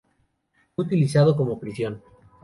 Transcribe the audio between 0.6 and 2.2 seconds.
Fue utilizado como prisión.